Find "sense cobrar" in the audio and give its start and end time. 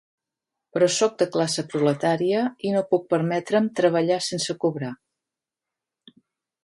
4.29-4.91